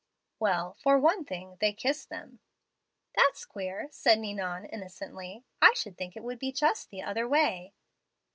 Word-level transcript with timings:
"'Well, 0.39 0.73
for 0.81 0.97
one 0.97 1.25
thing, 1.25 1.57
they 1.61 1.73
kiss 1.73 2.05
them.' 2.07 2.39
"'That's 3.15 3.45
queer,' 3.45 3.87
said 3.91 4.17
Ninon, 4.17 4.65
innocently. 4.65 5.43
'I 5.61 5.73
should 5.75 5.95
think 5.95 6.17
it 6.17 6.23
would 6.23 6.39
be 6.39 6.51
just 6.51 6.89
the 6.89 7.03
other 7.03 7.27
way.' 7.27 7.75